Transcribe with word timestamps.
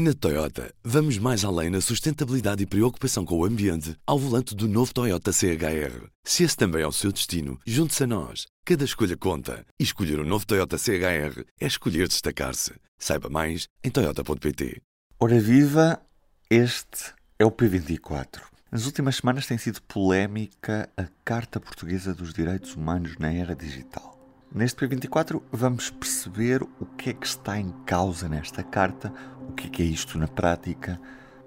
Na 0.00 0.14
Toyota, 0.14 0.72
vamos 0.84 1.18
mais 1.18 1.44
além 1.44 1.70
na 1.70 1.80
sustentabilidade 1.80 2.62
e 2.62 2.66
preocupação 2.66 3.24
com 3.24 3.36
o 3.36 3.44
ambiente 3.44 3.96
ao 4.06 4.16
volante 4.16 4.54
do 4.54 4.68
novo 4.68 4.94
Toyota 4.94 5.32
CHR. 5.32 6.06
Se 6.22 6.44
esse 6.44 6.56
também 6.56 6.82
é 6.82 6.86
o 6.86 6.92
seu 6.92 7.10
destino, 7.10 7.58
junte-se 7.66 8.04
a 8.04 8.06
nós. 8.06 8.46
Cada 8.64 8.84
escolha 8.84 9.16
conta. 9.16 9.66
E 9.76 9.82
escolher 9.82 10.20
o 10.20 10.22
um 10.22 10.24
novo 10.24 10.46
Toyota 10.46 10.78
CHR 10.78 11.42
é 11.60 11.66
escolher 11.66 12.06
destacar-se. 12.06 12.74
Saiba 12.96 13.28
mais 13.28 13.66
em 13.82 13.90
Toyota.pt. 13.90 14.80
Ora 15.18 15.40
viva, 15.40 16.00
este 16.48 17.12
é 17.36 17.44
o 17.44 17.50
P24. 17.50 18.40
Nas 18.70 18.86
últimas 18.86 19.16
semanas 19.16 19.48
tem 19.48 19.58
sido 19.58 19.82
polémica 19.82 20.88
a 20.96 21.06
Carta 21.24 21.58
Portuguesa 21.58 22.14
dos 22.14 22.32
Direitos 22.32 22.76
Humanos 22.76 23.18
na 23.18 23.32
Era 23.32 23.56
Digital. 23.56 24.17
Neste 24.54 24.86
P24 24.86 25.42
vamos 25.52 25.90
perceber 25.90 26.62
o 26.62 26.86
que 26.96 27.10
é 27.10 27.12
que 27.12 27.26
está 27.26 27.60
em 27.60 27.70
causa 27.84 28.30
nesta 28.30 28.62
carta, 28.62 29.12
o 29.46 29.52
que 29.52 29.66
é, 29.66 29.70
que 29.70 29.82
é 29.82 29.84
isto 29.84 30.18
na 30.18 30.26
prática 30.26 30.98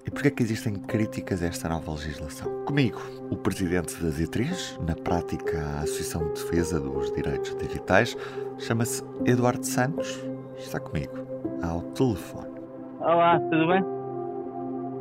e 0.06 0.10
porque 0.10 0.28
é 0.28 0.30
que 0.30 0.42
existem 0.42 0.74
críticas 0.74 1.42
a 1.42 1.46
esta 1.46 1.68
nova 1.68 1.92
legislação. 1.92 2.64
Comigo, 2.64 3.00
o 3.28 3.36
presidente 3.36 3.96
da 3.96 4.08
D3, 4.08 4.80
na 4.86 4.94
prática 4.94 5.60
a 5.60 5.80
Associação 5.80 6.32
de 6.32 6.42
Defesa 6.42 6.78
dos 6.78 7.12
Direitos 7.12 7.56
Digitais, 7.56 8.16
chama-se 8.58 9.02
Eduardo 9.24 9.66
Santos, 9.66 10.20
está 10.56 10.78
comigo 10.78 11.14
ao 11.60 11.82
telefone. 11.82 12.52
Olá, 13.00 13.40
tudo 13.40 13.66
bem? 13.66 13.84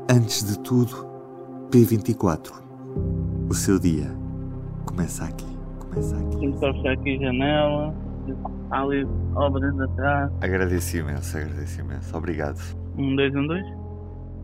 Antes 0.09 0.43
de 0.43 0.57
tudo, 0.59 1.07
P24. 1.69 2.51
O 3.47 3.53
seu 3.53 3.77
dia 3.77 4.11
começa 4.85 5.23
aqui 5.23 5.60
fechar 5.91 6.91
aqui 6.93 7.15
a 7.15 7.19
janela. 7.19 7.95
Há 8.69 8.81
ali 8.81 9.05
obras 9.35 9.79
atrás. 9.79 10.31
Agradeço 10.41 10.97
imenso, 10.97 11.37
agradeço 11.37 11.81
imenso. 11.81 12.17
Obrigado. 12.17 12.59
Um, 12.97 13.15
dois, 13.15 13.35
um, 13.35 13.47
dois. 13.47 13.65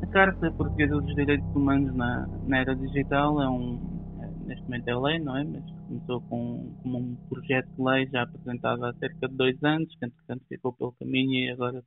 A 0.01 0.07
Carta 0.07 0.51
Portuguesa 0.51 0.99
dos 0.99 1.15
Direitos 1.15 1.47
Humanos 1.55 1.95
na, 1.95 2.27
na 2.45 2.57
Era 2.57 2.75
Digital 2.75 3.41
é 3.41 3.49
um. 3.49 3.79
É, 4.21 4.47
neste 4.47 4.63
momento 4.63 4.87
é 4.87 4.95
lei, 4.95 5.19
não 5.19 5.37
é? 5.37 5.43
Mas 5.43 5.63
começou 5.87 6.21
com, 6.21 6.75
com 6.83 6.89
um 6.89 7.15
projeto 7.29 7.67
de 7.67 7.81
lei 7.81 8.07
já 8.07 8.23
apresentado 8.23 8.85
há 8.85 8.93
cerca 8.95 9.27
de 9.27 9.35
dois 9.35 9.63
anos, 9.63 9.95
que 9.95 10.05
entretanto 10.05 10.43
ficou 10.49 10.73
pelo 10.73 10.91
caminho 10.93 11.33
e 11.33 11.49
agora 11.51 11.83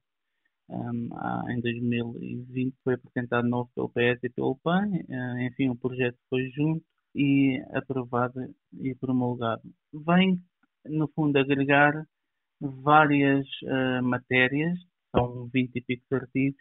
um, 0.71 1.09
há, 1.13 1.45
em 1.51 1.61
2020 1.61 2.75
foi 2.83 2.95
apresentado 2.95 3.47
novo 3.47 3.71
pelo 3.75 3.91
PS 3.91 4.25
e 4.25 4.31
pelo 4.31 4.57
PAN. 4.57 4.89
Uh, 4.89 5.41
enfim, 5.41 5.69
o 5.69 5.77
projeto 5.77 6.17
foi 6.29 6.49
junto 6.51 6.85
e 7.15 7.61
aprovado 7.75 8.41
e 8.81 8.95
promulgado. 8.95 9.63
Vem, 9.93 10.41
no 10.85 11.09
fundo, 11.09 11.39
agregar 11.39 12.07
várias 12.61 13.47
uh, 13.65 14.03
matérias, 14.03 14.79
são 15.15 15.49
20 15.53 15.77
e 15.77 15.81
pico 15.83 16.15
artigos, 16.15 16.61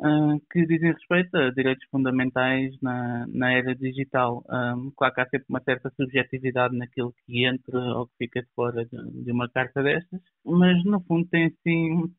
uh, 0.00 0.40
que 0.50 0.66
dizem 0.66 0.92
respeito 0.92 1.36
a 1.36 1.50
direitos 1.50 1.86
fundamentais 1.90 2.74
na, 2.82 3.26
na 3.28 3.52
era 3.52 3.74
digital. 3.74 4.44
Um, 4.50 4.90
claro 4.96 5.14
que 5.14 5.20
há 5.20 5.28
sempre 5.28 5.46
uma 5.48 5.62
certa 5.62 5.90
subjetividade 5.96 6.76
naquilo 6.76 7.14
que 7.24 7.44
entra 7.46 7.78
ou 7.78 8.06
que 8.08 8.14
fica 8.18 8.46
fora 8.54 8.84
de, 8.84 9.24
de 9.24 9.32
uma 9.32 9.48
carta 9.48 9.82
destas, 9.82 10.20
mas 10.44 10.84
no 10.84 11.00
fundo 11.02 11.28
tem 11.28 11.50
sim 11.62 12.12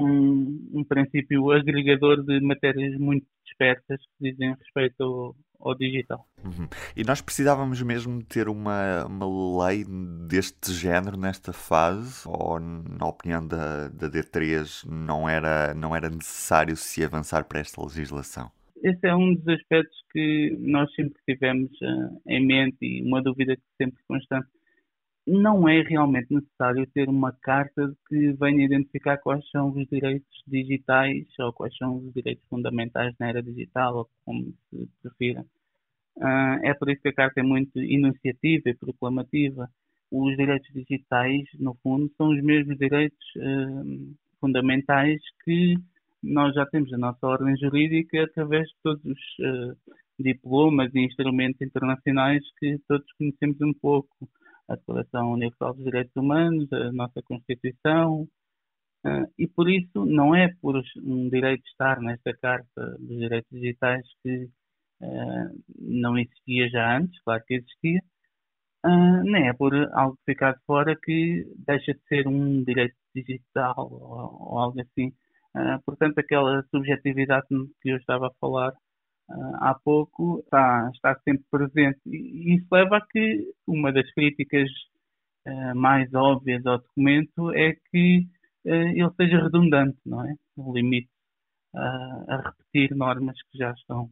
um, 0.00 0.70
um 0.72 0.84
princípio 0.84 1.50
agregador 1.50 2.22
de 2.24 2.40
matérias 2.40 2.98
muito 2.98 3.26
dispersas 3.44 4.00
que 4.00 4.30
dizem 4.30 4.54
respeito 4.54 5.02
ao, 5.02 5.36
ao 5.60 5.74
digital. 5.74 6.26
Uhum. 6.44 6.68
E 6.96 7.04
nós 7.04 7.20
precisávamos 7.20 7.82
mesmo 7.82 8.22
ter 8.24 8.48
uma, 8.48 9.04
uma 9.06 9.66
lei 9.66 9.84
deste 10.26 10.72
género 10.72 11.16
nesta 11.16 11.52
fase? 11.52 12.22
Ou, 12.26 12.58
na 12.58 13.06
opinião 13.06 13.46
da, 13.46 13.88
da 13.88 14.08
D3, 14.08 14.86
não 14.88 15.28
era, 15.28 15.74
não 15.74 15.94
era 15.94 16.08
necessário 16.08 16.76
se 16.76 17.04
avançar 17.04 17.44
para 17.44 17.60
esta 17.60 17.82
legislação? 17.82 18.50
Esse 18.82 19.06
é 19.06 19.14
um 19.14 19.34
dos 19.34 19.46
aspectos 19.48 19.96
que 20.10 20.56
nós 20.58 20.92
sempre 20.94 21.20
tivemos 21.28 21.70
uh, 21.82 22.20
em 22.26 22.46
mente 22.46 22.78
e 22.80 23.02
uma 23.02 23.22
dúvida 23.22 23.54
que 23.54 23.62
sempre 23.76 24.02
constante 24.08 24.48
não 25.30 25.68
é 25.68 25.80
realmente 25.82 26.34
necessário 26.34 26.86
ter 26.88 27.08
uma 27.08 27.32
carta 27.32 27.94
que 28.08 28.32
venha 28.32 28.64
identificar 28.64 29.16
quais 29.18 29.48
são 29.50 29.70
os 29.70 29.86
direitos 29.86 30.42
digitais 30.46 31.26
ou 31.38 31.52
quais 31.52 31.76
são 31.76 31.98
os 31.98 32.12
direitos 32.12 32.44
fundamentais 32.48 33.14
na 33.18 33.28
era 33.28 33.42
digital, 33.42 33.96
ou 33.96 34.10
como 34.24 34.52
se 34.70 34.88
prefira. 35.00 35.46
Uh, 36.16 36.58
é 36.64 36.74
por 36.74 36.90
isso 36.90 37.00
que 37.00 37.08
a 37.10 37.14
carta 37.14 37.40
é 37.40 37.42
muito 37.44 37.78
iniciativa 37.78 38.70
e 38.70 38.74
proclamativa. 38.74 39.70
Os 40.10 40.36
direitos 40.36 40.68
digitais, 40.74 41.44
no 41.58 41.74
fundo, 41.82 42.10
são 42.16 42.30
os 42.30 42.42
mesmos 42.42 42.76
direitos 42.76 43.24
uh, 43.36 44.16
fundamentais 44.40 45.20
que 45.44 45.76
nós 46.22 46.52
já 46.54 46.66
temos 46.66 46.90
na 46.90 46.98
nossa 46.98 47.24
ordem 47.24 47.56
jurídica 47.56 48.24
através 48.24 48.66
de 48.68 48.74
todos 48.82 49.04
os 49.04 49.20
uh, 49.38 49.76
diplomas 50.18 50.92
e 50.92 51.00
instrumentos 51.00 51.60
internacionais 51.60 52.42
que 52.58 52.78
todos 52.88 53.06
conhecemos 53.12 53.60
um 53.60 53.72
pouco 53.72 54.28
a 54.70 54.76
Declaração 54.76 55.32
Universal 55.32 55.74
dos 55.74 55.84
Direitos 55.84 56.16
Humanos, 56.16 56.72
a 56.72 56.92
nossa 56.92 57.20
Constituição, 57.22 58.22
uh, 59.04 59.32
e 59.38 59.48
por 59.48 59.68
isso 59.68 60.06
não 60.06 60.34
é 60.34 60.48
por 60.60 60.80
um 61.02 61.28
direito 61.28 61.66
estar 61.66 62.00
nesta 62.00 62.32
Carta 62.36 62.96
dos 62.98 63.18
Direitos 63.18 63.50
Digitais 63.50 64.06
que 64.22 64.48
uh, 65.02 65.62
não 65.78 66.16
existia 66.16 66.68
já 66.68 66.98
antes, 66.98 67.20
claro 67.22 67.42
que 67.46 67.54
existia, 67.54 68.00
uh, 68.86 69.22
nem 69.24 69.48
é 69.48 69.52
por 69.52 69.74
algo 69.94 70.16
ficar 70.24 70.52
de 70.52 70.60
fora 70.66 70.96
que 71.02 71.44
deixa 71.66 71.92
de 71.92 72.00
ser 72.08 72.28
um 72.28 72.62
direito 72.62 72.96
digital 73.14 73.74
ou, 73.90 74.58
algo 74.58 74.80
assim. 74.80 75.12
portanto, 75.84 76.18
aquela 76.18 76.62
subjetividade 76.70 77.46
que 77.82 77.90
eu 77.90 77.96
estava 77.96 78.28
a 78.28 78.34
falar 78.40 78.72
há 79.54 79.74
pouco 79.74 80.40
está, 80.40 80.90
está 80.94 81.14
sempre 81.24 81.44
presente. 81.50 82.00
E 82.06 82.56
isso 82.56 82.66
leva 82.72 82.98
a 82.98 83.06
que 83.06 83.52
uma 83.66 83.92
das 83.92 84.10
críticas 84.12 84.68
uh, 85.46 85.74
mais 85.74 86.12
óbvias 86.14 86.64
ao 86.66 86.78
documento 86.78 87.52
é 87.52 87.74
que 87.90 88.26
uh, 88.66 88.70
ele 88.70 89.10
seja 89.16 89.42
redundante, 89.42 89.98
não 90.04 90.24
é? 90.24 90.34
O 90.56 90.72
limite 90.74 91.10
a 91.72 92.36
repetir 92.36 92.96
normas 92.96 93.36
que 93.44 93.58
já 93.58 93.70
estão 93.70 94.10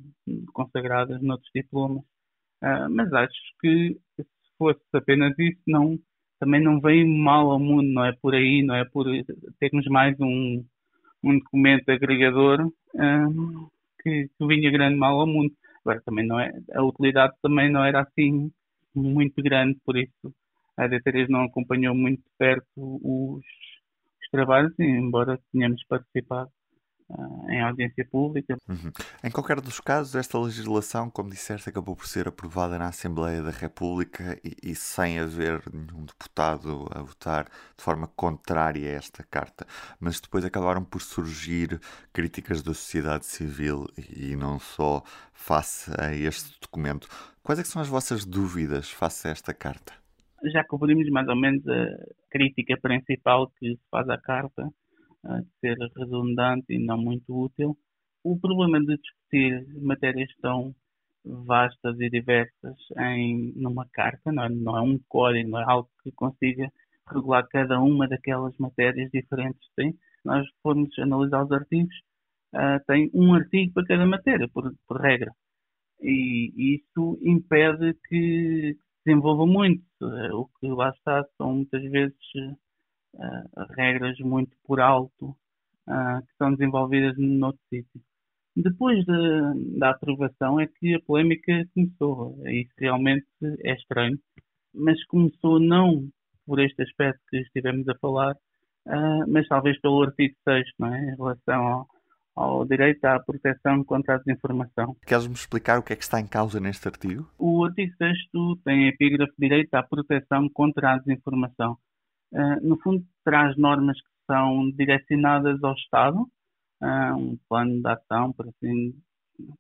consagradas 0.53 1.21
noutros 1.21 1.51
diplomas. 1.53 2.05
mas 2.89 3.13
acho 3.13 3.35
que 3.61 3.99
se 4.17 4.25
fosse 4.57 4.81
apenas 4.93 5.37
isso, 5.37 5.61
não, 5.67 5.99
também 6.39 6.63
não 6.63 6.81
vem 6.81 7.05
mal 7.05 7.51
ao 7.51 7.59
mundo, 7.59 7.89
não 7.93 8.05
é 8.05 8.13
por 8.13 8.33
aí, 8.33 8.63
não 8.63 8.77
é 8.77 8.85
por 8.85 9.07
termos 9.59 9.87
mais 9.87 10.17
um, 10.21 10.65
um 11.25 11.39
documento 11.41 11.89
agregador 11.89 12.71
que, 14.09 14.29
que 14.37 14.47
vinha 14.47 14.71
grande 14.71 14.97
mal 14.97 15.21
ao 15.21 15.27
mundo. 15.27 15.53
Agora, 15.85 16.03
também 16.05 16.27
não 16.27 16.41
é, 16.41 16.53
a 16.75 16.83
utilidade 16.83 17.35
também 17.43 17.71
não 17.71 17.85
era 17.85 18.03
assim 18.03 18.51
muito 18.95 19.43
grande, 19.43 19.79
por 19.85 19.97
isso 19.97 20.35
a 20.77 20.89
D3 20.89 21.29
não 21.29 21.45
acompanhou 21.45 21.95
muito 21.95 22.23
perto 22.39 22.67
os, 22.77 23.45
os 23.45 24.31
trabalhos, 24.31 24.73
embora 24.79 25.39
tenhamos 25.53 25.83
participado 25.85 26.51
em 27.49 27.61
audiência 27.61 28.05
pública. 28.05 28.59
Uhum. 28.69 28.93
Em 29.25 29.31
qualquer 29.31 29.61
dos 29.61 29.81
casos, 29.81 30.15
esta 30.15 30.39
legislação, 30.39 31.09
como 31.09 31.31
disseste, 31.31 31.69
acabou 31.69 31.97
por 31.97 32.07
ser 32.07 32.29
aprovada 32.29 32.79
na 32.79 32.89
Assembleia 32.89 33.43
da 33.43 33.51
República 33.51 34.39
e, 34.45 34.71
e, 34.71 34.75
sem 34.75 35.19
haver 35.19 35.63
nenhum 35.73 36.05
deputado 36.05 36.87
a 36.95 37.01
votar 37.01 37.45
de 37.45 37.83
forma 37.83 38.07
contrária 38.09 38.91
a 38.91 38.95
esta 38.95 39.25
carta. 39.25 39.67
Mas 39.99 40.21
depois 40.21 40.45
acabaram 40.45 40.85
por 40.85 41.01
surgir 41.01 41.81
críticas 42.13 42.63
da 42.63 42.75
sociedade 42.75 43.25
civil 43.25 43.87
e 43.97 44.37
não 44.37 44.59
só 44.59 45.03
face 45.33 45.91
a 45.99 46.15
este 46.15 46.61
documento. 46.61 47.09
Quais 47.43 47.59
é 47.59 47.65
são 47.65 47.81
as 47.81 47.89
vossas 47.89 48.27
dúvidas 48.27 48.91
face 48.91 49.29
a 49.29 49.31
esta 49.31 49.55
carta? 49.55 49.95
Já 50.53 50.63
cobrimos 50.63 51.09
mais 51.09 51.27
ou 51.27 51.35
menos 51.35 51.67
a 51.67 51.87
crítica 52.31 52.77
principal 52.81 53.49
que 53.59 53.71
se 53.71 53.81
faz 53.91 54.09
à 54.09 54.19
carta 54.19 54.71
ser 55.61 55.77
redundante 55.97 56.73
e 56.73 56.79
não 56.79 56.99
muito 56.99 57.45
útil. 57.45 57.77
O 58.25 58.39
problema 58.39 58.81
de 58.81 58.97
discutir 58.97 59.67
matérias 59.81 60.31
tão 60.41 60.75
vastas 61.25 61.99
e 62.01 62.11
diversas 62.11 62.77
em 62.99 63.53
numa 63.57 63.87
carta, 63.93 64.33
não 64.33 64.45
é, 64.45 64.49
não 64.49 64.77
é 64.77 64.83
um 64.83 64.99
código, 65.09 65.51
não 65.51 65.61
é 65.61 65.65
algo 65.65 65.91
que 66.03 66.13
consiga 66.13 66.73
regular 67.09 67.47
cada 67.49 67.81
uma 67.81 68.09
daquelas 68.09 68.57
matérias 68.59 69.11
diferentes 69.13 69.61
que 69.69 69.75
tem. 69.77 69.99
Nós 70.25 70.47
formos 70.63 70.97
analisar 70.99 71.45
os 71.45 71.53
artigos, 71.53 71.95
uh, 72.55 72.85
tem 72.87 73.11
um 73.15 73.35
artigo 73.35 73.75
para 73.75 73.87
cada 73.87 74.07
matéria, 74.07 74.49
por, 74.49 74.73
por 74.87 75.01
regra. 75.01 75.33
E 76.01 76.75
isso 76.77 77.19
impede 77.23 77.95
que 78.09 78.75
se 78.75 78.79
desenvolva 79.05 79.47
muito. 79.47 79.83
O 80.33 80.47
que 80.61 80.69
lá 80.69 80.91
está 80.91 81.25
são 81.37 81.57
muitas 81.57 81.83
vezes 81.91 82.17
regras 83.77 84.19
muito 84.21 84.57
por 84.65 84.81
alto 84.81 85.37
uh, 85.89 86.21
que 86.27 86.37
são 86.37 86.53
desenvolvidas 86.53 87.15
noutro 87.19 87.61
sítio. 87.69 88.01
Depois 88.57 89.05
de, 89.05 89.79
da 89.79 89.91
aprovação 89.91 90.59
é 90.59 90.67
que 90.67 90.95
a 90.95 91.01
polémica 91.01 91.65
começou. 91.75 92.37
Isso 92.47 92.73
realmente 92.77 93.27
é 93.63 93.73
estranho, 93.75 94.19
mas 94.75 95.03
começou 95.07 95.61
não 95.61 96.09
por 96.45 96.59
este 96.61 96.83
aspecto 96.83 97.21
que 97.31 97.39
estivemos 97.39 97.89
a 97.89 97.95
falar, 97.99 98.35
uh, 98.35 99.25
mas 99.29 99.47
talvez 99.47 99.81
pelo 99.81 100.03
artigo 100.03 100.35
6, 100.45 100.67
não 100.79 100.93
é? 100.93 101.13
em 101.13 101.17
relação 101.17 101.67
ao, 101.67 101.87
ao 102.35 102.65
direito 102.65 103.05
à 103.05 103.21
proteção 103.21 103.85
contra 103.85 104.17
a 104.17 104.19
desinformação. 104.19 104.97
Queres-me 105.07 105.35
explicar 105.35 105.79
o 105.79 105.83
que 105.83 105.93
é 105.93 105.97
que 105.97 106.03
está 106.03 106.21
em 106.21 106.27
causa 106.27 106.59
neste 106.59 106.89
artigo? 106.89 107.31
O 107.39 107.65
artigo 107.65 107.93
6 107.97 108.19
tem 108.65 108.87
a 108.87 108.89
epígrafe 108.89 109.33
Direito 109.39 109.75
à 109.75 109.83
proteção 109.83 110.49
contra 110.49 110.95
a 110.95 110.99
desinformação. 110.99 111.79
Uh, 112.33 112.67
no 112.67 112.79
fundo, 112.81 113.05
traz 113.25 113.57
normas 113.57 114.01
que 114.01 114.09
são 114.27 114.71
direcionadas 114.73 115.63
ao 115.63 115.75
Estado, 115.75 116.21
uh, 116.83 117.17
um 117.17 117.39
plano 117.49 117.81
de 117.81 117.89
ação, 117.89 118.33
por 118.33 118.49
assim, 118.49 118.95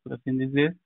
por 0.05 0.13
assim 0.15 0.37
dizer, 0.37 0.77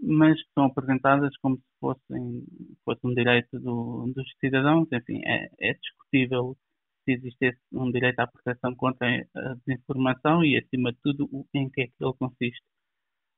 mas 0.00 0.40
que 0.42 0.52
são 0.54 0.64
apresentadas 0.66 1.36
como 1.38 1.56
se 1.56 1.64
fossem, 1.80 2.44
fosse 2.84 3.00
um 3.04 3.14
direito 3.14 3.58
do, 3.60 4.12
dos 4.14 4.26
cidadãos. 4.40 4.88
Enfim, 4.92 5.20
é, 5.24 5.48
é 5.60 5.74
discutível 5.74 6.56
se 7.04 7.12
existe 7.12 7.58
um 7.72 7.90
direito 7.90 8.20
à 8.20 8.26
proteção 8.26 8.74
contra 8.74 9.08
a 9.08 9.54
desinformação 9.66 10.44
e, 10.44 10.58
acima 10.58 10.92
de 10.92 10.98
tudo, 11.02 11.28
em 11.54 11.68
que 11.70 11.82
é 11.82 11.86
que 11.86 11.94
ele 12.00 12.12
consiste. 12.18 12.62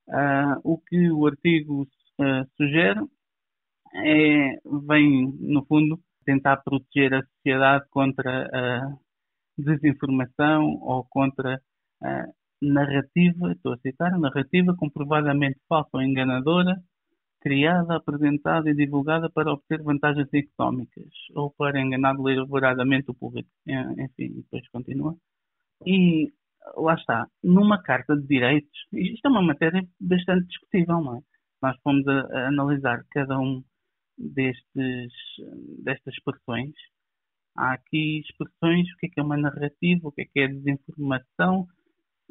Uh, 0.07 0.59
o 0.63 0.77
que 0.77 1.09
o 1.11 1.25
artigo 1.25 1.83
uh, 1.83 2.45
sugere 2.57 2.99
é, 3.93 4.57
vem, 4.87 5.31
no 5.39 5.65
fundo, 5.65 5.99
tentar 6.25 6.57
proteger 6.57 7.13
a 7.13 7.23
sociedade 7.23 7.85
contra 7.89 8.49
a 8.53 8.97
desinformação 9.57 10.77
ou 10.81 11.05
contra 11.09 11.61
a 12.01 12.25
narrativa, 12.61 13.51
estou 13.51 13.73
a 13.73 13.77
citar, 13.77 14.17
narrativa 14.19 14.75
comprovadamente 14.75 15.59
falsa 15.67 15.89
ou 15.93 16.01
enganadora 16.01 16.81
criada, 17.41 17.95
apresentada 17.95 18.69
e 18.69 18.75
divulgada 18.75 19.29
para 19.29 19.51
obter 19.51 19.81
vantagens 19.81 20.31
económicas 20.31 21.09
ou 21.33 21.51
para 21.51 21.81
enganar 21.81 22.15
deliberadamente 22.15 23.09
o 23.09 23.15
público. 23.15 23.49
É, 23.67 24.03
enfim, 24.03 24.33
depois 24.35 24.67
continua. 24.69 25.15
E 25.85 26.31
lá 26.77 26.93
está, 26.93 27.25
numa 27.43 27.81
carta 27.81 28.15
de 28.15 28.27
direitos, 28.27 28.69
isto 28.93 29.25
é 29.25 29.29
uma 29.29 29.41
matéria 29.41 29.83
bastante 29.99 30.47
discutível, 30.47 31.01
não 31.01 31.17
é? 31.17 31.21
Nós 31.63 31.75
fomos 31.83 32.07
a, 32.07 32.21
a 32.21 32.47
analisar 32.47 33.03
cada 33.11 33.39
um 33.39 33.63
destes, 34.33 35.11
destas 35.83 36.13
expressões. 36.13 36.73
Há 37.55 37.73
aqui 37.73 38.19
expressões, 38.19 38.87
o 38.93 38.97
que 38.97 39.07
é, 39.07 39.09
que 39.09 39.19
é 39.19 39.23
uma 39.23 39.37
narrativa, 39.37 40.07
o 40.07 40.11
que 40.11 40.21
é, 40.21 40.25
que 40.25 40.39
é 40.39 40.47
desinformação, 40.47 41.67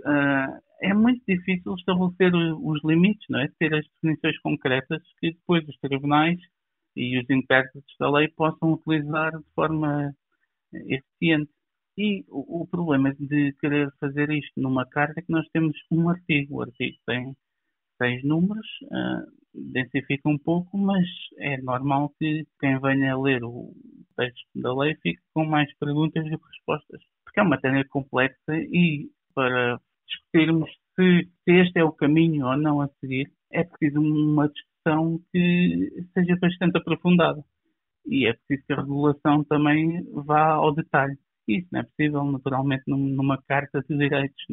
uh, 0.01 0.61
é 0.83 0.95
muito 0.95 1.23
difícil 1.29 1.75
estabelecer 1.75 2.35
os 2.35 2.83
limites, 2.85 3.27
não 3.29 3.41
é? 3.41 3.49
Ter 3.59 3.75
as 3.75 3.85
definições 3.95 4.39
concretas 4.41 5.03
que 5.21 5.33
depois 5.33 5.67
os 5.69 5.77
tribunais 5.79 6.39
e 6.97 7.19
os 7.19 7.29
intérpretes 7.29 7.95
da 7.99 8.11
lei 8.11 8.29
possam 8.29 8.73
utilizar 8.73 9.37
de 9.37 9.45
forma 9.55 10.15
eficiente. 10.73 11.51
E 11.99 12.25
o, 12.29 12.63
o, 12.63 12.67
problema 12.67 13.15
de 13.15 13.53
querer 13.61 13.93
fazer 14.01 14.31
isto 14.31 14.59
numa 14.59 14.87
carta 14.87 15.21
é 15.21 15.23
que 15.23 15.33
nós 15.33 15.47
temos 15.53 15.77
um 15.91 16.09
artigo. 16.09 16.57
O 16.57 16.63
artigo 16.63 16.97
tem 17.07 17.37
seis 18.01 18.25
números, 18.25 18.67
uh, 18.85 19.41
densifica 19.55 20.29
um 20.29 20.39
pouco, 20.39 20.79
mas 20.79 21.05
é 21.39 21.61
normal 21.61 22.15
que 22.19 22.47
quem 22.59 22.81
venha 22.81 23.19
ler 23.19 23.45
o 23.45 23.73
texto 24.17 24.47
da 24.55 24.75
lei 24.75 24.95
fique 25.03 25.21
com 25.35 25.45
mais 25.45 25.73
perguntas 25.79 26.25
do 26.25 26.39
que 26.39 26.47
respostas. 26.47 27.03
Porque 27.25 27.41
é 27.41 27.43
uma 27.43 27.51
matéria 27.51 27.85
complexa 27.89 28.57
e 28.57 29.11
para 29.35 29.81
discutirmos 30.07 30.71
se, 30.97 31.29
se 31.45 31.53
este 31.53 31.79
é 31.79 31.85
o 31.85 31.93
caminho 31.93 32.47
ou 32.47 32.57
não 32.57 32.81
a 32.81 32.89
seguir, 33.01 33.31
é 33.53 33.65
preciso 33.65 34.01
uma 34.01 34.49
discussão 34.49 35.21
que 35.33 36.05
seja 36.15 36.37
bastante 36.41 36.79
aprofundada. 36.79 37.45
E 38.07 38.27
é 38.27 38.33
preciso 38.33 38.67
que 38.67 38.73
a 38.73 38.81
regulação 38.81 39.45
também 39.45 40.03
vá 40.13 40.53
ao 40.53 40.75
detalhe. 40.75 41.17
Isso 41.47 41.69
não 41.73 41.81
é 41.81 41.83
possível, 41.85 42.25
naturalmente, 42.25 42.85
numa 42.87 43.41
carta 43.43 43.83
de 43.89 43.97
direitos, 43.97 44.45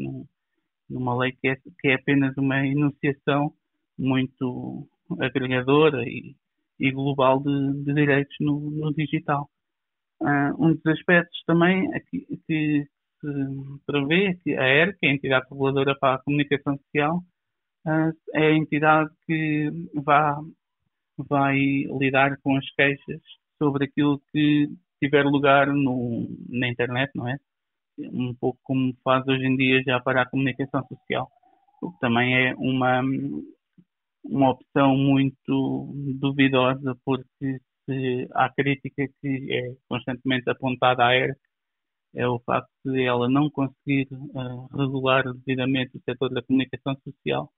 numa 0.90 1.18
lei 1.18 1.32
que 1.34 1.48
é, 1.50 1.56
que 1.80 1.88
é 1.90 1.96
apenas 1.96 2.36
uma 2.38 2.66
enunciação 2.66 3.54
muito 3.98 4.88
agregadora 5.20 6.04
e, 6.04 6.36
e 6.80 6.92
global 6.92 7.42
de, 7.42 7.84
de 7.84 7.94
direitos 7.94 8.36
no, 8.40 8.60
no 8.72 8.94
digital. 8.94 9.50
Uh, 10.22 10.66
um 10.66 10.74
dos 10.74 10.86
aspectos 10.88 11.44
também 11.46 11.94
aqui, 11.94 12.26
que, 12.48 12.88
prevê 13.86 14.36
que 14.44 14.56
a 14.56 14.68
ERC, 14.68 15.06
a 15.06 15.12
entidade 15.12 15.48
reguladora 15.50 15.98
para 16.00 16.16
a 16.16 16.24
comunicação 16.24 16.78
social, 16.78 17.24
ah, 17.86 18.12
é 18.34 18.48
a 18.48 18.56
entidade 18.56 19.10
que 19.26 19.70
vai, 19.96 20.36
vai 21.18 21.58
lidar 22.00 22.38
com 22.42 22.58
as 22.58 22.70
queixas 22.72 23.22
sobre 23.58 23.86
aquilo 23.86 24.22
que 24.32 24.70
tiver 25.02 25.24
lugar 25.24 25.68
no, 25.68 26.28
na 26.50 26.68
internet, 26.68 27.12
não 27.16 27.28
é? 27.28 27.38
Um 28.00 28.34
pouco 28.36 28.60
como 28.64 28.96
faz 29.04 29.28
hoje 29.28 29.46
em 29.46 29.56
dia 29.56 29.82
já 29.84 30.00
para 30.00 30.22
a 30.22 30.30
comunicação 30.30 30.86
social, 30.88 31.30
o 31.82 31.92
que 31.92 32.00
também 32.00 32.36
é 32.50 32.56
uma, 32.56 33.02
uma 34.24 34.52
opção 34.52 34.96
muito 34.96 35.92
duvidosa, 36.20 36.96
porque 37.04 37.60
se 37.86 38.28
há 38.34 38.50
crítica 38.50 39.08
que 39.22 39.48
é 39.52 39.76
constantemente 39.88 40.50
apontada 40.50 41.06
à 41.06 41.16
ERC 41.16 41.40
é 42.14 42.28
o 42.28 42.40
facto 42.40 42.72
de 42.86 43.04
ela 43.04 43.30
não 43.30 43.50
conseguir 43.50 44.08
uh, 44.12 44.68
regular 44.76 45.24
devidamente 45.34 45.98
o 45.98 46.02
setor 46.02 46.30
da 46.34 46.42
comunicação 46.42 46.96
social, 47.04 47.52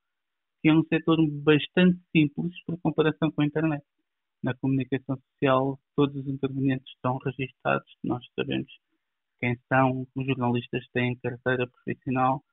que 0.62 0.70
é 0.70 0.74
um 0.74 0.84
setor 0.84 1.18
bastante 1.44 2.00
simples 2.12 2.54
por 2.66 2.78
comparação 2.82 3.32
com 3.32 3.42
a 3.42 3.46
internet. 3.46 3.84
Na 4.44 4.54
comunicação 4.56 5.18
social, 5.18 5.80
todos 5.96 6.16
os 6.16 6.28
intervenientes 6.28 6.92
estão 6.94 7.18
registados, 7.18 7.90
nós 8.04 8.26
sabemos 8.36 8.72
quem 9.40 9.58
são, 9.68 10.08
os 10.16 10.26
jornalistas 10.26 10.86
têm 10.94 11.18
carteira 11.18 11.68
profissional 11.68 12.44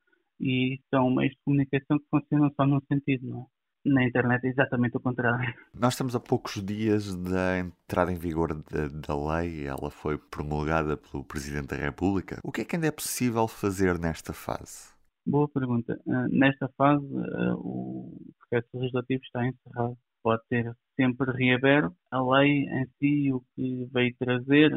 e 0.40 0.78
são 0.90 1.10
meios 1.10 1.32
de 1.32 1.40
comunicação 1.44 1.98
que 1.98 2.06
funcionam 2.10 2.50
só 2.54 2.66
num 2.66 2.80
sentido, 2.90 3.26
não 3.28 3.42
é? 3.42 3.56
Na 3.88 4.04
internet 4.04 4.44
é 4.44 4.48
exatamente 4.50 4.96
o 4.96 5.00
contrário. 5.00 5.54
Nós 5.72 5.92
estamos 5.92 6.16
a 6.16 6.20
poucos 6.20 6.60
dias 6.60 7.14
da 7.14 7.60
entrada 7.60 8.10
em 8.10 8.16
vigor 8.16 8.52
da, 8.52 8.88
da 8.88 9.38
lei, 9.38 9.64
ela 9.64 9.90
foi 9.90 10.18
promulgada 10.18 10.96
pelo 10.96 11.22
Presidente 11.22 11.68
da 11.68 11.76
República. 11.76 12.40
O 12.42 12.50
que 12.50 12.62
é 12.62 12.64
que 12.64 12.74
ainda 12.74 12.88
é 12.88 12.90
possível 12.90 13.46
fazer 13.46 13.96
nesta 14.00 14.32
fase? 14.32 14.92
Boa 15.24 15.48
pergunta. 15.48 16.00
Uh, 16.04 16.28
nesta 16.30 16.68
fase, 16.76 17.04
uh, 17.04 17.54
o 17.54 18.32
processo 18.38 18.68
legislativo 18.74 19.22
está 19.22 19.46
encerrado. 19.46 19.96
Pode 20.20 20.42
ser 20.48 20.76
sempre 20.96 21.30
reaberto. 21.30 21.94
A 22.10 22.20
lei 22.20 22.64
em 22.64 22.86
si, 22.98 23.32
o 23.32 23.40
que 23.54 23.88
veio 23.92 24.14
trazer, 24.18 24.72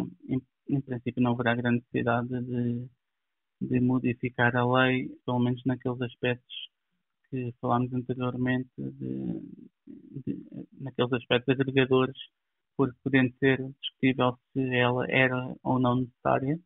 em, 0.69 0.81
princípio 0.81 1.21
não 1.21 1.31
haverá 1.31 1.55
grande 1.55 1.77
necessidade 1.77 2.29
de, 2.29 2.87
de 3.61 3.79
modificar 3.79 4.55
a 4.55 4.65
lei, 4.65 5.09
pelo 5.25 5.39
menos 5.39 5.61
naqueles 5.65 6.01
aspectos 6.01 6.69
que 7.29 7.53
falámos 7.61 7.93
anteriormente, 7.93 8.69
de, 8.77 9.41
de, 10.25 10.69
naqueles 10.79 11.13
aspectos 11.13 11.59
agregadores, 11.59 12.17
porque 12.75 12.97
podendo 13.03 13.33
ser 13.37 13.57
discutível 13.81 14.37
se 14.53 14.75
ela 14.75 15.05
era 15.09 15.55
ou 15.63 15.79
não 15.79 15.97
necessária, 15.97 16.59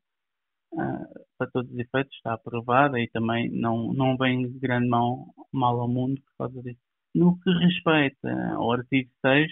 uh, 0.74 1.26
para 1.38 1.52
todos 1.52 1.72
os 1.72 1.78
efeitos 1.80 2.16
está 2.16 2.34
aprovada 2.34 3.00
e 3.00 3.10
também 3.10 3.50
não, 3.50 3.94
não 3.94 4.16
vem 4.18 4.48
de 4.52 4.60
grande 4.60 4.88
mal, 4.88 5.34
mal 5.52 5.80
ao 5.80 5.88
mundo 5.88 6.22
por 6.22 6.38
causa 6.38 6.62
disso. 6.62 6.80
No 7.16 7.40
que 7.40 7.50
respeita 7.52 8.54
ao 8.56 8.72
artigo 8.72 9.10
6 9.22 9.52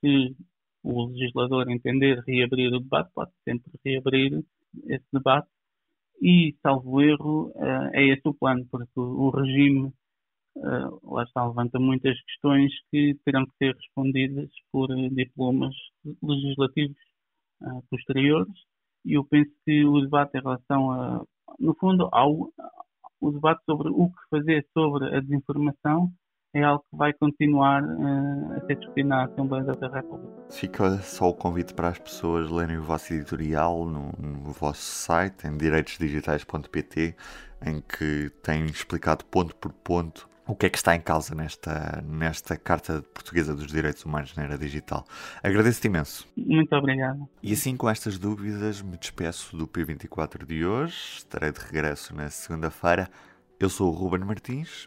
se 0.00 0.36
o 0.84 1.06
legislador 1.06 1.68
entender 1.70 2.22
reabrir 2.26 2.72
o 2.72 2.80
debate, 2.80 3.10
pode 3.14 3.32
sempre 3.42 3.72
reabrir 3.84 4.44
esse 4.86 5.06
debate 5.12 5.48
e, 6.22 6.54
salvo 6.62 7.00
erro, 7.02 7.52
uh, 7.56 7.90
é 7.92 8.04
esse 8.04 8.22
o 8.28 8.34
plano, 8.34 8.66
porque 8.70 8.88
o 8.96 9.30
regime 9.30 9.92
uh, 10.56 11.14
lá 11.14 11.24
está, 11.24 11.46
levanta 11.46 11.80
muitas 11.80 12.20
questões 12.22 12.72
que 12.90 13.18
terão 13.24 13.46
que 13.46 13.56
ser 13.56 13.74
respondidas 13.74 14.50
por 14.70 14.88
diplomas 15.10 15.74
legislativos 16.22 16.96
uh, 17.62 17.82
posteriores 17.90 18.54
e 19.04 19.14
eu 19.14 19.24
penso 19.24 19.50
que 19.64 19.84
o 19.84 20.00
debate 20.00 20.36
em 20.36 20.42
relação 20.42 20.90
a, 20.90 21.24
no 21.58 21.74
fundo, 21.74 22.08
ao, 22.12 22.50
o 23.20 23.30
debate 23.30 23.62
sobre 23.64 23.88
o 23.88 24.08
que 24.08 24.28
fazer 24.30 24.66
sobre 24.72 25.14
a 25.14 25.20
desinformação 25.20 26.12
é 26.54 26.62
algo 26.62 26.84
que 26.88 26.96
vai 26.96 27.12
continuar 27.12 27.82
uh, 27.82 28.52
a 28.52 28.66
ser 28.66 28.76
discutido 28.76 29.08
na 29.08 29.24
Assembleia 29.24 29.64
da 29.64 29.88
República. 29.88 30.32
Fica 30.50 30.98
só 30.98 31.28
o 31.28 31.34
convite 31.34 31.74
para 31.74 31.88
as 31.88 31.98
pessoas 31.98 32.48
lerem 32.48 32.78
o 32.78 32.82
vosso 32.82 33.12
editorial 33.12 33.84
no, 33.84 34.12
no 34.18 34.52
vosso 34.52 34.80
site, 34.80 35.48
em 35.48 35.56
direitosdigitais.pt, 35.56 37.16
em 37.66 37.80
que 37.80 38.30
tem 38.42 38.64
explicado 38.66 39.24
ponto 39.24 39.56
por 39.56 39.72
ponto 39.72 40.28
o 40.46 40.54
que 40.54 40.66
é 40.66 40.68
que 40.68 40.76
está 40.76 40.94
em 40.94 41.00
causa 41.00 41.34
nesta, 41.34 42.02
nesta 42.06 42.56
Carta 42.56 43.02
Portuguesa 43.14 43.54
dos 43.54 43.66
Direitos 43.66 44.04
Humanos 44.04 44.36
na 44.36 44.44
Era 44.44 44.58
Digital. 44.58 45.04
Agradeço-te 45.42 45.86
imenso. 45.86 46.28
Muito 46.36 46.72
obrigado. 46.76 47.26
E 47.42 47.54
assim, 47.54 47.74
com 47.76 47.88
estas 47.88 48.18
dúvidas, 48.18 48.82
me 48.82 48.98
despeço 48.98 49.56
do 49.56 49.66
P24 49.66 50.44
de 50.44 50.66
hoje. 50.66 50.94
Estarei 51.16 51.50
de 51.50 51.60
regresso 51.60 52.14
na 52.14 52.28
segunda-feira. 52.28 53.08
Eu 53.58 53.70
sou 53.70 53.90
o 53.90 53.94
Ruben 53.94 54.20
Martins 54.20 54.86